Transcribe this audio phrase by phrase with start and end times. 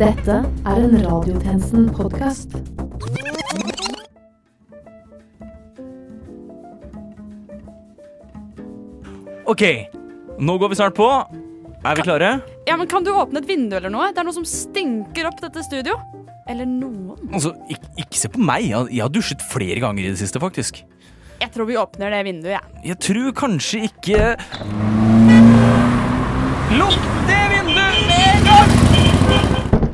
[0.00, 0.32] Dette
[0.64, 2.54] er en Radiotjenesten-podkast.
[9.44, 9.64] Ok,
[10.40, 11.04] nå går vi snart på.
[11.84, 12.30] Er vi klare?
[12.64, 14.08] Ja, men Kan du åpne et vindu eller noe?
[14.14, 15.98] Det er noe som stinker opp dette studio.
[16.48, 17.20] Eller noen.
[17.28, 18.70] Altså, ikke, ikke se på meg.
[18.70, 20.80] Jeg, har dusjet flere ganger i det siste, faktisk.
[21.44, 22.84] Jeg tror vi åpner det vinduet, jeg.
[22.94, 24.32] Jeg tror kanskje ikke
[26.80, 27.49] Lukk det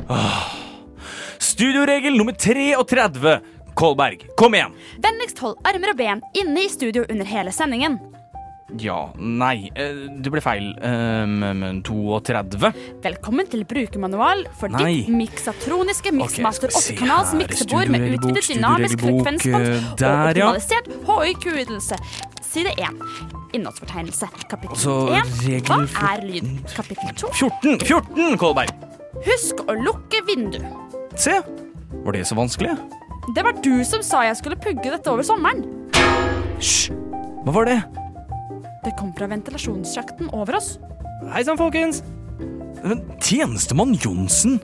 [0.09, 0.51] Ah.
[1.39, 3.39] Studioregel nummer 33.
[3.77, 4.71] Kolberg, kom igjen.
[5.03, 7.99] Vennligst hold armer og ben inne i studio under hele sendingen.
[8.81, 10.73] Ja, nei, eh, det ble feil.
[10.83, 12.71] Um, men 32.
[13.05, 15.05] Velkommen til brukermanual for Nei.
[15.05, 17.37] ditt miksatroniske miksmaster Ok, skal 8-kanals her.
[17.43, 22.01] miksebord med utvidet dynamisk frekvensbånd eh, og optimalisert HI-Q-ytelse.
[22.43, 22.99] Side 1.
[23.55, 24.27] Innholdsfortegnelse.
[24.49, 25.63] Kapittel Altså, 1.
[25.69, 26.51] Hva er lyd?
[26.75, 27.33] Kapittel 2.
[27.39, 27.79] 14!
[27.87, 28.96] 14, Kolberg!
[29.25, 30.59] Husk å lukke vindu.
[31.17, 31.39] Se,
[32.03, 32.75] var det så vanskelig?
[33.35, 35.65] Det var du som sa jeg skulle pugge dette over sommeren.
[36.57, 36.93] Hysj!
[37.43, 37.79] Hva var det?
[38.85, 40.75] Det kom fra ventilasjonssjakten over oss.
[41.33, 42.03] Hei sann, folkens.
[42.83, 44.59] Men Tjenestemann Johnsen?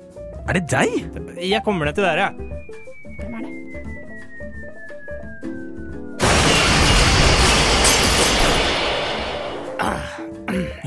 [0.48, 0.96] Er det deg?
[1.40, 2.30] Jeg kommer ned til dere.
[2.30, 2.34] jeg.
[3.20, 3.54] Hvem er det?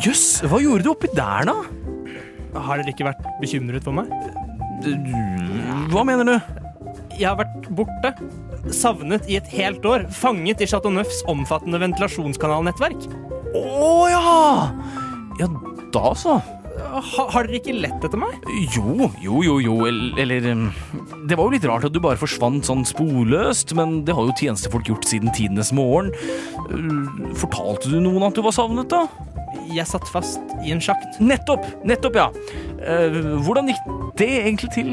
[0.07, 1.57] Jøss, hva gjorde du oppi der, da?
[2.65, 4.11] Har dere ikke vært bekymret for meg?
[5.93, 6.37] Hva mener du?
[7.17, 8.13] Jeg har vært borte.
[8.75, 10.05] Savnet i et helt år.
[10.13, 13.09] Fanget i Chateau Neufs omfattende ventilasjonskanalnettverk.
[13.57, 14.37] Å ja!
[15.41, 15.49] Ja,
[15.95, 16.41] da så.
[16.77, 18.35] Ha, har dere ikke lett etter meg?
[18.75, 22.85] Jo, jo, jo, jo, eller Det var jo litt rart at du bare forsvant sånn
[22.89, 26.13] sporløst, men det har jo tjenestefolk gjort siden tidenes morgen.
[27.41, 29.07] Fortalte du noen at du var savnet, da?
[29.75, 31.21] Jeg satt fast i en sjakt.
[31.23, 31.67] Nettopp!
[31.87, 32.29] Nettopp, ja.
[32.81, 33.89] Uh, Hvordan gikk
[34.21, 34.93] det egentlig til?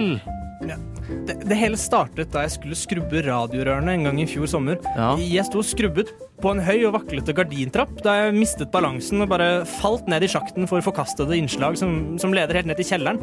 [1.28, 4.80] Det, det hele startet da jeg skulle skrubbe radiorørene en gang i fjor sommer.
[4.96, 5.14] Ja.
[5.20, 6.14] Jeg sto og skrubbet
[6.44, 10.32] på en høy og vaklete gardintrapp da jeg mistet balansen og bare falt ned i
[10.32, 13.22] sjakten for forkastede innslag som, som leder helt ned til kjelleren.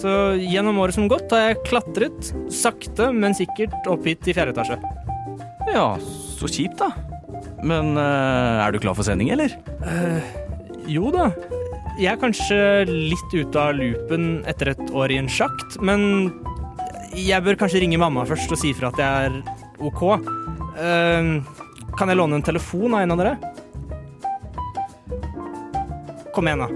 [0.00, 4.54] Så gjennom året som gått har jeg klatret, sakte, men sikkert, opp hit til fjerde
[4.54, 4.78] etasje.
[5.70, 5.94] Ja,
[6.38, 6.90] så kjipt, da.
[7.66, 9.54] Men uh, er du klar for sending, eller?
[10.88, 11.30] Jo da.
[12.00, 16.30] Jeg er kanskje litt ute av loopen etter et år i en sjakt, men
[17.16, 19.40] jeg bør kanskje ringe mamma først og si fra at jeg er
[19.84, 20.02] OK.
[20.80, 21.42] Uh,
[21.98, 23.34] kan jeg låne en telefon av en av dere?
[26.32, 26.70] Kom igjen, da.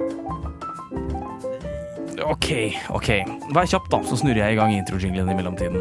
[2.24, 2.48] Ok,
[2.92, 3.10] ok.
[3.54, 5.80] Vær kjapp, da, så snurrer jeg i gang introjinglen i mellomtiden.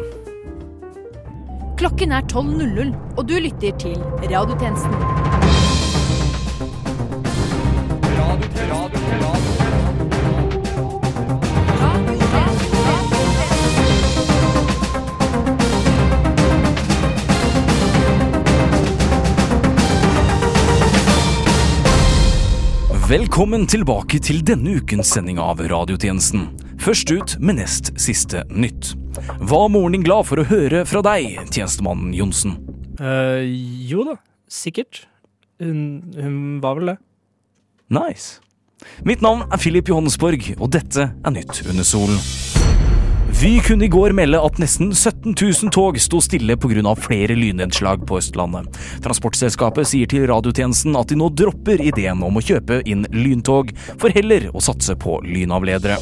[1.80, 5.33] Klokken er 12.00, og du lytter til Radiotjenesten.
[23.04, 26.46] Velkommen tilbake til denne ukens sending av Radiotjenesten.
[26.80, 28.94] Først ut med nest siste nytt.
[29.44, 32.56] Var morgenen glad for å høre fra deg, tjenestemannen Johnsen?
[32.96, 33.44] Uh,
[33.84, 34.16] jo da,
[34.48, 35.02] sikkert.
[35.60, 36.98] Hun, hun var vel det.
[37.92, 38.40] Nice.
[39.04, 42.16] Mitt navn er Philip Johannesborg, og dette er Nytt under solen.
[43.34, 46.94] Vy kunne i går melde at nesten 17 000 tog sto stille pga.
[46.94, 48.70] flere lynnedslag på Østlandet.
[49.02, 54.14] Transportselskapet sier til radiotjenesten at de nå dropper ideen om å kjøpe inn lyntog, for
[54.14, 55.98] heller å satse på lynavledere.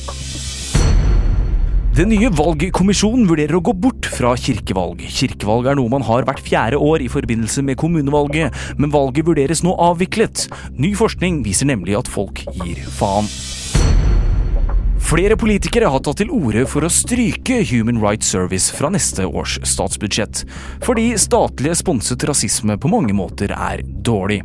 [1.96, 5.00] Den nye valgkommisjonen vurderer å gå bort fra kirkevalg.
[5.12, 9.64] Kirkevalg er noe man har hvert fjerde år i forbindelse med kommunevalget, men valget vurderes
[9.64, 10.46] nå avviklet.
[10.76, 13.28] Ny forskning viser nemlig at folk gir faen.
[15.12, 19.58] Flere politikere har tatt til orde for å stryke Human Rights Service fra neste års
[19.68, 20.40] statsbudsjett,
[20.86, 24.40] fordi statlig sponset rasisme på mange måter er dårlig,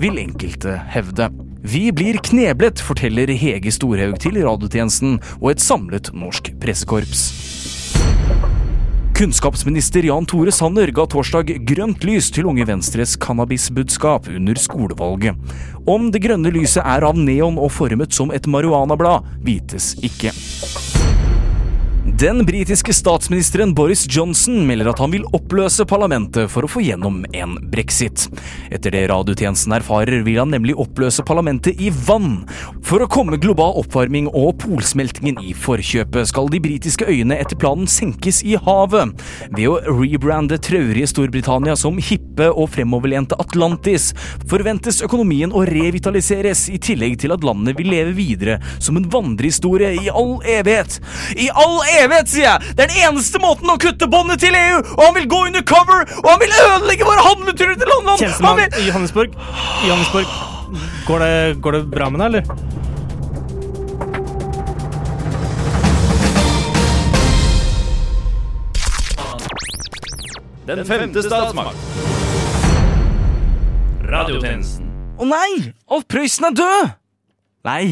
[0.00, 1.28] vil enkelte hevde.
[1.60, 7.28] Vi blir kneblet, forteller Hege Storhaug til radiotjenesten og et samlet norsk pressekorps.
[9.18, 15.34] Kunnskapsminister Jan Tore Sanner ga torsdag grønt lys til Unge Venstres cannabisbudskap under skolevalget.
[15.90, 20.30] Om det grønne lyset er av neon og formet som et marihuanablad, vites ikke.
[22.18, 27.20] Den britiske statsministeren Boris Johnson melder at han vil oppløse parlamentet for å få gjennom
[27.30, 28.24] en brexit.
[28.74, 32.40] Etter det radiotjenesten erfarer, vil han nemlig oppløse parlamentet i vann.
[32.82, 37.86] For å komme global oppvarming og polsmeltingen i forkjøpet, skal de britiske øyene etter planen
[37.86, 39.14] senkes i havet.
[39.54, 44.08] Ved å rebrande traurige Storbritannia som hippe og fremoverlente Atlantis,
[44.50, 49.94] forventes økonomien å revitaliseres, i tillegg til at landet vil leve videre som en vandrehistorie
[50.02, 50.98] i all evighet.
[51.38, 52.07] I all evighet!
[52.08, 52.72] Vet, sier jeg!
[52.72, 54.78] Det er den eneste måten å kutte båndet til EU!
[54.96, 56.06] Og han vil gå undercover!
[56.22, 58.16] Og han vil ødelegge våre handleturer til London!
[58.22, 58.68] Tjenestemann vil...
[58.80, 59.36] i Johannesburg.
[59.84, 60.26] Johannesburg.
[61.08, 62.44] Går det, går det bra med deg, eller?
[70.68, 71.84] Den femte statsmakt.
[74.08, 74.88] Radiotjenesten.
[75.18, 75.52] Å nei!
[75.88, 76.96] Alf Prøysen er død!
[77.68, 77.84] Nei,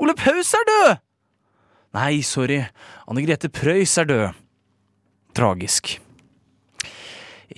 [0.00, 1.07] Ole Paus er død!
[1.98, 2.60] Nei, sorry.
[3.10, 4.36] Anne Grete Preus er død.
[5.34, 5.96] Tragisk.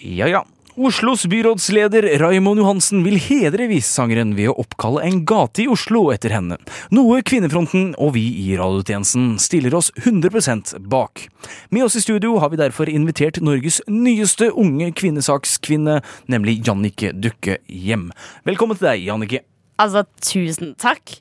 [0.01, 0.41] Ja ja.
[0.81, 6.33] Oslos byrådsleder Raimond Johansen vil hedre visesangeren ved å oppkalle en gate i Oslo etter
[6.33, 6.57] henne,
[6.95, 11.27] noe Kvinnefronten og vi i radiotjenesten stiller oss 100% bak.
[11.75, 15.99] Med oss i studio har vi derfor invitert Norges nyeste unge kvinnesakskvinne,
[16.33, 18.09] nemlig Jannike Dukke Hjem.
[18.49, 19.43] Velkommen til deg, Jannike.
[19.83, 21.19] Altså, tusen takk.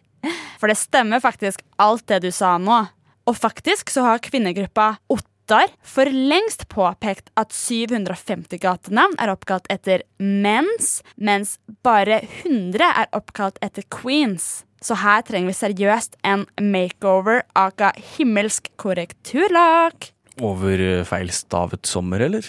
[0.60, 2.86] For det stemmer faktisk alt det du sa nå.
[3.30, 10.02] Og faktisk så har kvinnegruppa Ottar for lengst påpekt at 750 gatenavn er oppkalt etter
[10.18, 14.64] mens, mens bare 100 er oppkalt etter queens.
[14.82, 20.10] Så her trenger vi seriøst en makeover aka himmelsk korrekturlakk.
[20.40, 22.48] Over eh, feilstavet sommer, eller?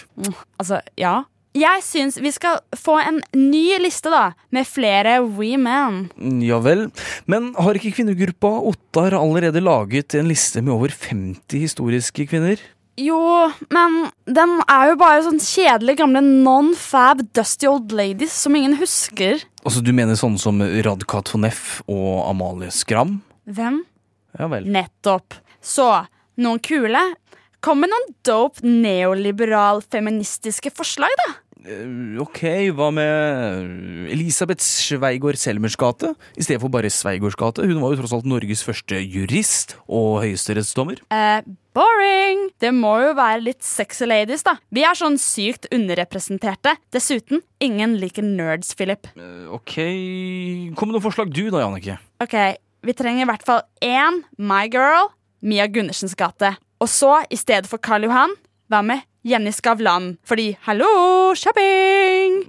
[0.57, 1.19] Altså, ja.
[1.57, 6.05] Jeg syns vi skal få en ny liste, da, med flere women.
[6.47, 6.85] Ja vel.
[7.27, 12.61] Men har ikke kvinnegruppa Ottar allerede laget en liste med over 50 historiske kvinner?
[13.01, 13.17] Jo,
[13.71, 19.43] men den er jo bare sånn kjedelige gamle non-fab dusty old ladies som ingen husker.
[19.65, 23.19] Altså, Du mener sånne som Radka Toneff og Amalie Skram?
[23.47, 23.81] Hvem?
[24.39, 24.67] Ja vel.
[24.71, 25.35] Nettopp.
[25.63, 25.87] Så,
[26.39, 27.01] noen kule?
[27.61, 31.29] Kom med noen dope neoliberal feministiske forslag, da.
[31.61, 32.39] Eh, Ok,
[32.73, 36.15] hva med Elisabeth Sveigård Selmers gate?
[36.35, 37.61] I stedet for bare Sveigårds gate.
[37.69, 41.03] Hun var jo tross alt Norges første jurist og høyesterettsdommer.
[41.13, 41.43] Eh,
[41.77, 42.47] boring!
[42.61, 44.55] Det må jo være litt sexy ladies, da.
[44.73, 46.73] Vi er sånn sykt underrepresenterte.
[46.93, 49.05] Dessuten, ingen liker nerds, Philip.
[49.13, 49.77] Eh, Ok,
[50.73, 51.99] kom med noen forslag du da, Jannicke.
[52.25, 52.35] Ok,
[52.81, 55.11] vi trenger i hvert fall én My Girl,
[55.45, 56.55] Mia Gundersens gate.
[56.81, 58.33] Og så, i stedet for Karl Johan,
[58.71, 60.15] hva med Jenny Skavlan?
[60.25, 60.87] Fordi hallo,
[61.37, 62.39] shopping!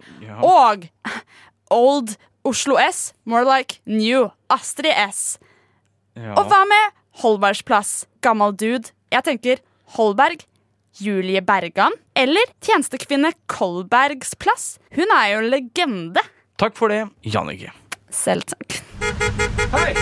[0.41, 0.87] Og
[1.73, 2.15] Old
[2.49, 5.37] Oslo S, more like New Astrid S.
[6.17, 6.33] Ja.
[6.37, 7.93] Og hva med Holbergs plass?
[8.25, 8.93] Gammel dude.
[9.13, 9.61] Jeg tenker
[9.99, 10.47] Holberg.
[11.01, 11.95] Julie Bergan.
[12.17, 14.77] Eller tjenestekvinne Kolbergs plass.
[14.97, 16.25] Hun er jo en legende.
[16.61, 17.73] Takk for det, Jannicke.
[18.13, 18.81] Selv takk.
[19.73, 19.93] Hei!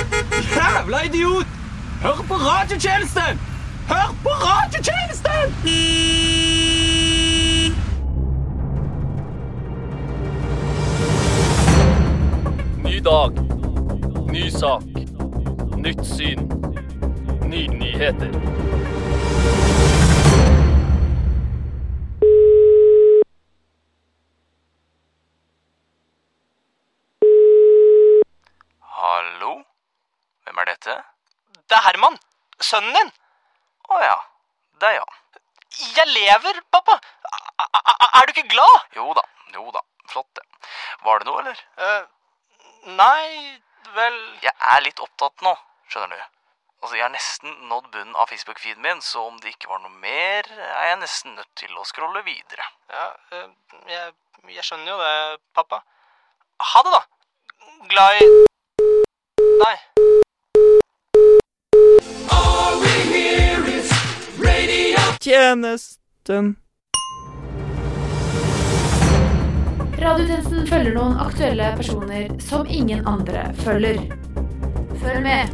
[0.50, 1.58] Jævla idiot!
[2.02, 3.38] Hør på radiotjenesten!
[3.90, 5.50] Hør på radiotjenesten!
[12.84, 13.32] Ny dag.
[14.32, 14.82] Ny sak.
[15.76, 16.46] Nytt syn.
[17.50, 18.30] Nye nyheter.
[28.80, 29.52] Hallo?
[30.44, 31.00] Hvem er dette?
[31.68, 32.18] Det er Herman.
[32.60, 33.19] Sønnen din.
[33.90, 34.16] Å ja,
[34.82, 35.06] det ja.
[35.96, 36.98] Jeg lever, pappa.
[38.18, 38.76] Er du ikke glad?
[38.94, 39.82] Jo da, jo da.
[40.10, 40.44] Flott det.
[41.06, 41.60] Var det noe, eller?
[41.78, 43.58] Uh, nei,
[43.94, 45.54] vel Jeg er litt opptatt nå,
[45.90, 46.24] skjønner du.
[46.80, 49.94] Altså, Jeg har nesten nådd bunnen av Facebook-feeden min, så om det ikke var noe
[50.02, 52.66] mer, er jeg nesten nødt til å scrolle videre.
[52.90, 53.48] Ja, uh,
[53.90, 54.14] jeg,
[54.56, 55.82] jeg skjønner jo det, pappa.
[56.74, 57.04] Ha det, da.
[57.90, 58.30] Glad i
[59.60, 59.76] Nei.
[63.10, 63.49] Tjenesten.
[65.20, 66.54] Radiotjenesten
[70.64, 74.00] følger noen aktuelle personer som ingen andre følger.
[75.02, 75.52] Følg med.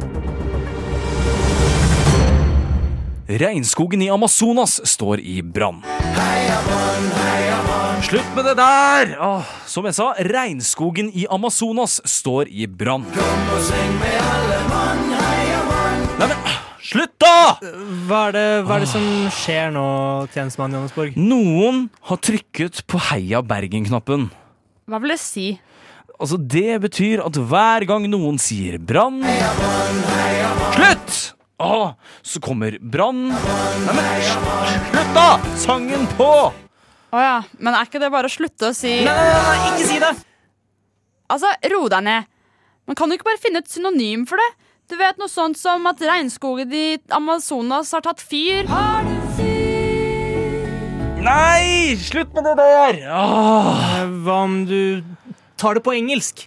[3.27, 5.83] Regnskogen i Amazonas står i brann.
[8.07, 9.17] Slutt med det der!
[9.19, 13.03] Åh, som jeg sa, regnskogen i Amazonas står i brann.
[16.17, 16.39] Nei, men
[16.87, 17.57] slutt, da!
[18.07, 19.85] Hva er, det, hva er det som skjer nå,
[20.33, 21.17] tjenestemann Johannesborg?
[21.19, 24.29] Noen har trykket på Heia Bergen-knappen.
[24.87, 25.47] Hva vil det si?
[26.17, 29.19] Altså, det betyr at hver gang noen sier brann
[30.73, 31.17] Slutt!
[31.61, 31.91] Åh,
[32.25, 34.07] så kommer brann Neimen,
[34.91, 35.27] slutt, da!
[35.57, 36.31] Sangen på!
[37.07, 39.89] Å ja, men er ikke det bare å slutte å si Nei, nei, nei, ikke
[39.89, 40.13] si det!
[41.27, 42.27] Altså, ro deg ned.
[42.87, 44.47] Men kan du ikke bare finne et synonym for det?
[44.87, 48.63] Du vet noe sånt som at regnskogen i Amazonas har tatt fyr?
[48.71, 50.69] Har du fyr?
[51.27, 53.01] Nei, slutt med det der!
[53.11, 53.81] Åh.
[53.97, 55.03] Eh, Hva om du
[55.59, 56.45] tar det på engelsk?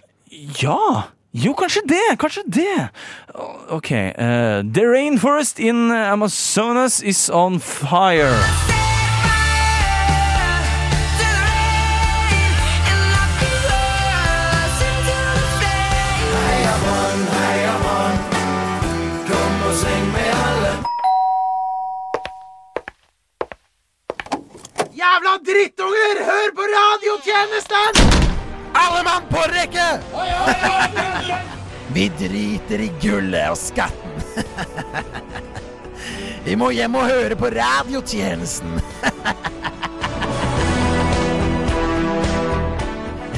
[0.61, 2.17] Ja, Jo, kanskje det!
[2.19, 2.89] Kanskje det!
[3.71, 3.91] Ok.
[4.19, 8.80] Uh, the rainforest in Amazonas is on fire.
[25.61, 26.15] Drittunger!
[26.25, 27.93] Hør på radiotjenesten!
[28.73, 29.87] Alle mann på rekke!
[31.93, 34.11] Vi driter i gullet og skatten.
[36.45, 38.81] Vi må hjem og høre på radiotjenesten.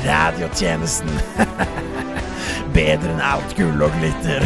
[0.07, 1.19] Radiotjenesten.
[2.77, 4.41] Bedre enn alt gull og glitter.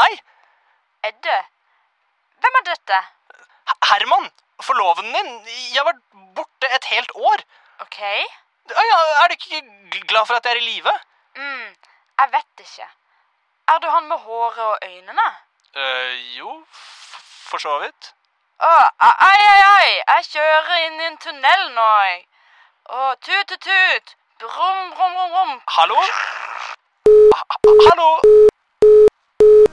[0.00, 0.18] Deg?
[1.10, 1.36] Edde.
[2.42, 2.98] Hvem er dette?
[3.90, 4.28] Herman,
[4.62, 5.30] forloveden din.
[5.72, 6.02] Jeg har vært
[6.36, 7.44] borte et helt år.
[7.84, 7.98] OK.
[8.70, 9.60] Ja, er du ikke
[10.10, 10.92] glad for at jeg er i live?
[11.36, 11.74] Mm,
[12.20, 12.88] jeg vet ikke.
[13.74, 15.26] Er du han med håret og øynene?
[15.76, 16.52] Uh, jo,
[17.50, 18.12] for så vidt.
[18.64, 18.70] Å,
[19.04, 22.22] ai, ai, ai, jeg kjører inn i en tunnel nå, jeg.
[22.88, 24.14] Å, tut, tut, tut.
[24.40, 25.52] Brum, brum, brum, brum.
[25.76, 26.00] Hallo?
[27.36, 27.60] Ha-
[27.90, 28.08] Hallo?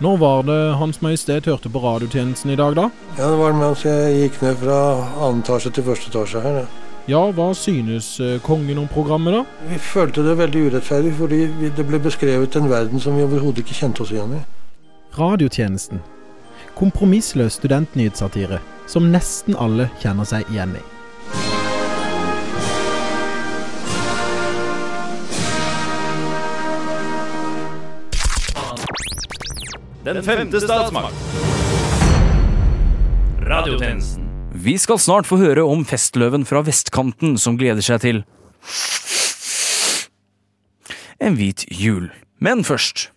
[0.04, 2.90] Når var det Hans Majestet hørte på radiotjenesten i dag, da?
[3.16, 4.80] Ja, det var mens jeg gikk ned fra
[5.24, 6.58] annen etasje til første etasje her.
[6.64, 6.72] ja.
[7.08, 9.68] Ja, hva synes eh, kongen om programmet, da?
[9.68, 11.40] Vi følte det veldig urettferdig, fordi
[11.76, 14.42] det ble beskrevet en verden som vi overhodet ikke kjente oss igjen i.
[15.18, 16.00] Radiotjenesten.
[16.80, 20.84] Kompromissløs studentnyhetssatire som nesten alle kjenner seg igjen i.
[30.04, 31.16] Den femte statsmakt.
[33.42, 34.26] Radiotjenesten.
[34.54, 38.20] Vi skal snart få høre om festløven fra vestkanten som gleder seg til
[41.24, 42.10] en hvit jul.
[42.44, 43.08] Men først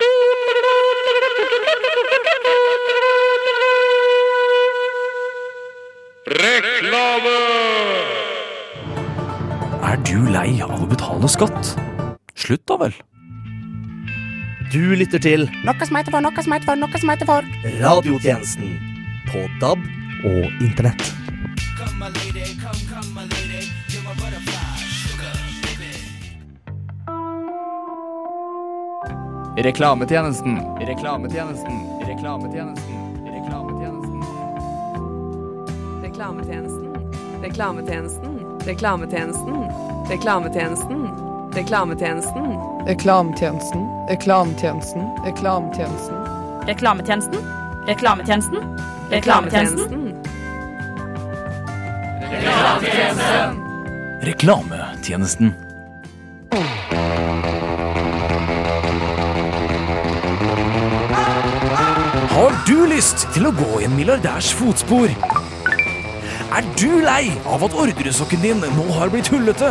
[9.87, 11.75] Er du lei av å betale skatt?
[12.39, 12.95] Slutt da vel.
[14.77, 17.47] Du lytter til Noe som heter for, noe som heter for, noe som heter for.
[17.81, 18.75] Radiotjenesten
[19.25, 19.81] på DAB
[20.29, 21.01] og Internett.
[29.65, 30.59] Reklametjenesten,
[30.91, 31.79] reklametjenesten,
[32.11, 32.99] reklametjenesten,
[33.33, 34.21] reklametjenesten.
[36.05, 36.93] Reklametjenesten,
[37.47, 38.37] reklametjenesten,
[38.69, 39.57] reklametjenesten,
[40.13, 41.26] reklametjenesten,
[41.57, 46.27] reklametjenesten, reklametjenesten, reklametjenesten, reklametjenesten,
[46.67, 47.39] Reklametjenesten?
[47.87, 48.59] Reklametjenesten?
[49.11, 50.17] Reklametjenesten?
[54.23, 55.55] Reklametjenesten.
[62.31, 65.09] Har du lyst til å gå i en milliardærs fotspor?
[66.57, 69.71] Er du lei av at ordresokken din nå har blitt hullete?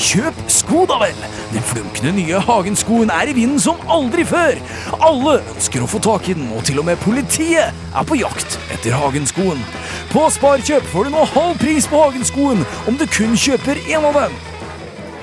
[0.00, 1.16] Kjøp sko, da vel!
[1.52, 4.56] Den flunkende nye Hagen-skoen er i vinden som aldri før!
[5.04, 8.56] Alle ønsker å få tak i den, og til og med politiet er på jakt
[8.72, 9.60] etter Hagen-skoen.
[10.08, 14.16] På Sparkjøp får du nå halv pris på Hagen-skoen om du kun kjøper én av
[14.22, 14.38] dem.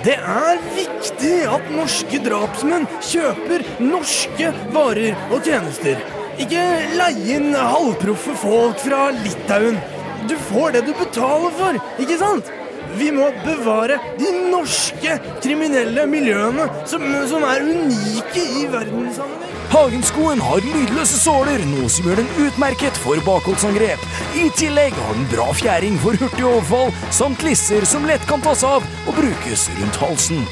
[0.05, 5.97] Det er viktig at norske drapsmenn kjøper norske varer og tjenester.
[6.37, 9.81] Ikke leie inn halvproffe folk fra Litauen.
[10.29, 12.53] Du får det du betaler for, ikke sant?
[12.97, 19.53] Vi må bevare de norske kriminelle miljøene som, som er unike i verdenssammenheng.
[19.67, 24.03] Hagenskoen har lydløse såler, noe som gjør den utmerket for bakholdsangrep.
[24.39, 28.63] I tillegg har den bra fjæring for hurtig overfall, samt lisser som lett kan tas
[28.65, 30.45] av og brukes rundt halsen.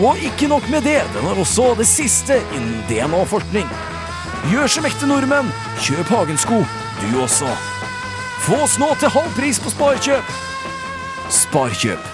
[0.00, 3.66] Og ikke nok med det, den er også det siste innen DNA-forskning.
[4.54, 5.50] Gjør som ekte nordmenn,
[5.82, 6.62] kjøp Hagensko,
[7.02, 7.50] du også.
[8.46, 10.49] Få oss nå til halv pris på Sparkjøp.
[11.30, 12.06] Sparkjøp.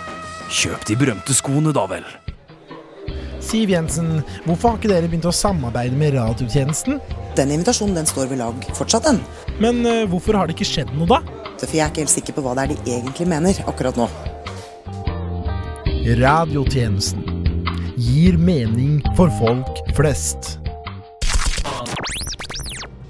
[0.52, 2.04] Kjøp de berømte skoene, da vel.
[3.40, 6.98] Siv Jensen, hvorfor har ikke dere begynt å samarbeide med radiotjenesten?
[7.38, 9.22] Den invitasjonen den står ved lag fortsatt, den.
[9.62, 11.22] Men uh, hvorfor har det ikke skjedd noe, da?
[11.56, 14.08] For jeg er ikke helt sikker på hva det er de egentlig mener akkurat nå.
[16.20, 17.24] Radiotjenesten
[17.96, 20.58] gir mening for folk flest.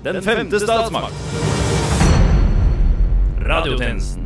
[0.07, 1.19] Den femte statsmakt.
[3.43, 4.26] Radiotjenesten.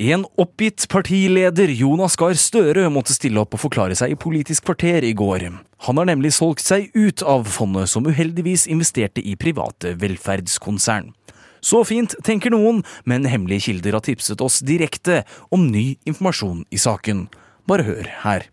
[0.00, 5.02] En oppgitt partileder, Jonas Gahr Støre, måtte stille opp og forklare seg i Politisk kvarter
[5.02, 5.48] i går.
[5.88, 11.10] Han har nemlig solgt seg ut av fondet som uheldigvis investerte i private velferdskonsern.
[11.58, 16.78] Så fint, tenker noen, men hemmelige kilder har tipset oss direkte om ny informasjon i
[16.78, 17.26] saken.
[17.66, 18.46] Bare hør her.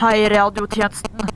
[0.00, 1.34] Hei, radiotjenesten.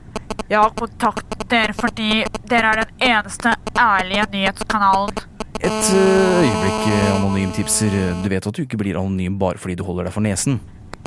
[0.48, 5.26] Jeg har kontaktet dere fordi dere er den eneste ærlige nyhetskanalen.
[5.60, 7.92] Et øh, øyeblikk, øh, anonym tipser.
[8.24, 10.60] Du vet at du ikke blir anonym bare fordi du holder deg for nesen?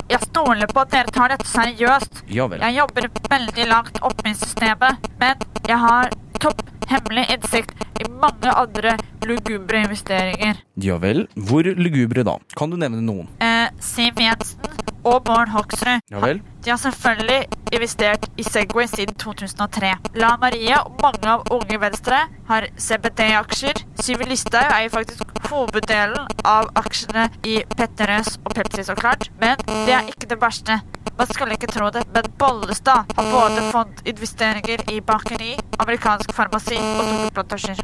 [0.10, 2.24] Jeg stoler på at dere tar dette seriøst.
[2.30, 2.62] Ja vel.
[2.62, 8.52] Jeg jobber veldig langt oppe i systemet, men jeg har topp hemmelig innsikt i mange
[8.52, 10.60] andre lugubre investeringer.
[10.84, 11.26] Ja vel.
[11.36, 12.38] Hvor lugubre da?
[12.60, 13.30] Kan du nevne noen?
[13.44, 14.60] Eh, Siv Jensen
[15.04, 16.04] og Bård Hoksrud.
[16.12, 16.42] Ja vel.
[16.64, 17.42] De har selvfølgelig
[17.76, 19.94] investert i Segway siden 2003.
[20.20, 23.84] La Maria og mange av Unge Venstre har CBD-aksjer.
[24.00, 29.28] Syvi Listhaug eier faktisk hoveddelen av aksjene i Petterøes og Pepsi, så klart.
[29.44, 30.80] Men det er ikke det verste.
[31.14, 35.52] Man skal ikke tro det, men Bollestad har både fondinvesteringer i bakeri,
[35.84, 37.82] amerikansk farmasi og sukkerplantasjer.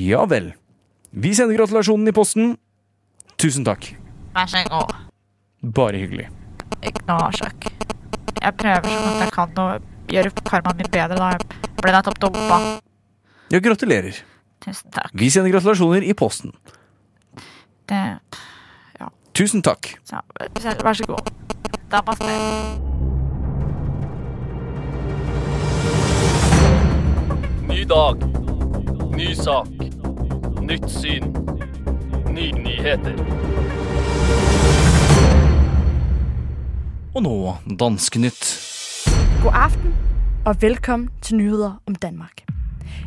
[0.00, 0.52] Ja vel.
[1.12, 2.54] Vi sender gratulasjonen i posten.
[3.40, 3.90] Tusen takk.
[4.36, 4.94] Vær så god.
[5.76, 6.28] Bare hyggelig.
[6.82, 7.68] Ikke noe årsak.
[8.42, 9.66] Jeg prøver så godt jeg kan å
[10.12, 11.44] gjøre karmaen min bedre da jeg
[11.82, 12.60] ble nettopp dumpa.
[13.52, 14.22] Ja, gratulerer.
[14.62, 15.12] Tusen takk.
[15.18, 16.54] Vi sender gratulasjoner i posten.
[17.90, 18.02] Det
[19.32, 19.94] Tusen takk.
[20.04, 20.20] så,
[20.84, 21.30] Vær så god.
[21.90, 23.01] Namaste.
[27.72, 28.16] Ny dag.
[29.16, 29.68] Ny sak.
[30.60, 31.22] Nytt syn.
[32.34, 33.14] Nye nyheter.
[37.14, 38.50] Og nå Danskenytt.
[39.42, 39.94] God aften
[40.44, 42.44] og velkommen til nyheder om Danmark.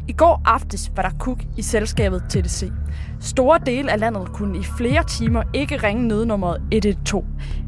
[0.07, 2.72] I går aftes var der kuk i selskabet TDC.
[3.19, 7.25] Store dele af landet kunne i flere timer ikke ringe nødnummeret 112.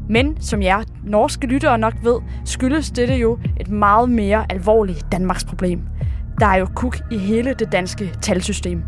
[0.08, 5.44] Men som jer norske lyttere nok ved, skyldes dette jo et meget mere alvorligt Danmarks
[5.44, 5.82] problem.
[6.40, 8.82] Der er jo kuk i hele det danske talsystem.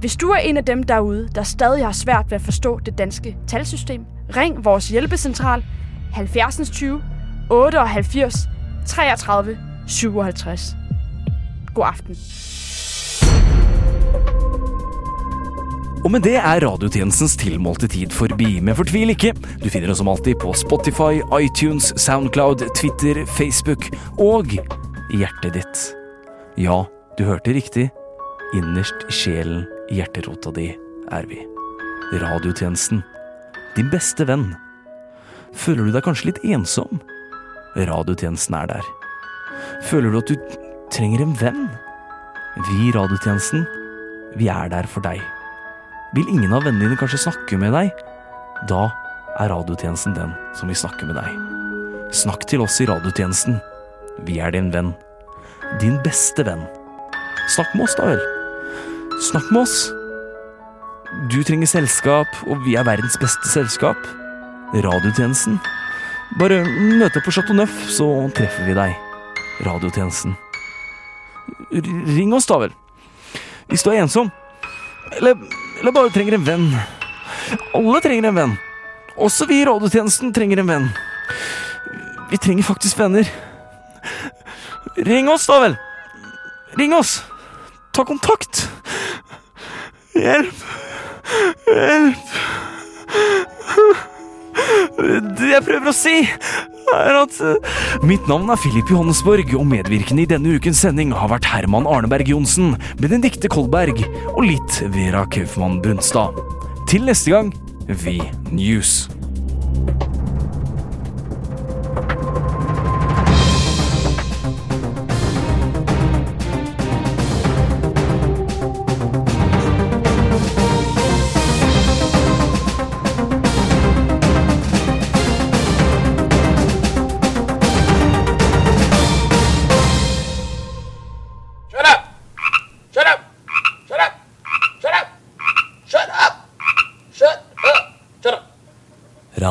[0.00, 2.98] Hvis du er en af dem derude, der stadig har svært ved at forstå det
[2.98, 4.04] danske talsystem,
[4.36, 5.64] ring vores hjælpecentral
[6.12, 7.02] 70 20
[7.50, 8.48] 78
[8.86, 10.76] 33 57.
[11.74, 12.16] God aften.
[16.04, 19.32] Og med det er radiotjenestens tilmålte tid forbi, men fortvil ikke.
[19.64, 24.44] Du finner oss som alltid på Spotify, iTunes, Soundcloud, Twitter, Facebook og
[25.10, 26.03] hjertet ditt.
[26.56, 26.84] Ja,
[27.18, 27.88] du hørte riktig.
[28.54, 30.68] Innerst i sjelen, i hjerterota di,
[31.10, 31.40] er vi.
[32.14, 33.00] Radiotjenesten.
[33.74, 34.52] Din beste venn.
[35.54, 37.00] Føler du deg kanskje litt ensom?
[37.74, 38.90] Radiotjenesten er der.
[39.82, 40.60] Føler du at du
[40.94, 41.64] trenger en venn?
[42.54, 43.64] Vi i radiotjenesten,
[44.38, 45.18] vi er der for deg.
[46.14, 47.90] Vil ingen av vennene dine kanskje snakke med deg?
[48.70, 48.86] Da
[49.42, 51.34] er radiotjenesten den som vil snakke med deg.
[52.14, 53.58] Snakk til oss i radiotjenesten.
[54.22, 54.94] Vi er din venn.
[55.80, 56.64] Din beste venn.
[57.54, 58.22] Snakk med oss, da vel.
[59.30, 59.76] Snakk med oss.
[61.30, 64.00] Du trenger selskap, og vi er verdens beste selskap.
[64.74, 65.60] Radiotjenesten.
[66.40, 68.96] Bare møte opp på Chateau Neuf, så treffer vi deg.
[69.66, 70.34] Radiotjenesten.
[71.70, 72.74] Ring oss, da vel.
[73.70, 74.32] Hvis du er ensom.
[75.18, 75.38] Eller,
[75.80, 76.68] eller bare trenger en venn.
[77.76, 78.54] Alle trenger en venn.
[79.14, 80.88] Også vi i radiotjenesten trenger en venn.
[82.32, 83.28] Vi trenger faktisk venner.
[84.96, 85.76] Ring oss, da vel.
[86.78, 87.22] Ring oss.
[87.92, 88.68] Ta kontakt.
[90.14, 90.54] Hjelp.
[91.66, 92.34] Hjelp.
[95.38, 96.20] Det jeg prøver å si,
[96.94, 101.32] er at eh, Mitt navn er Filip Johannesborg, og medvirkende i denne ukens sending har
[101.32, 104.04] vært Herman Arneberg Johnsen, Benedikte Kolberg
[104.36, 106.38] og litt Vera Kaufmann Brunstad.
[106.90, 107.54] Til neste gang,
[107.84, 108.16] Vi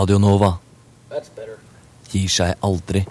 [0.04, 0.60] Radio Nova
[2.12, 3.06] gir seg aldri.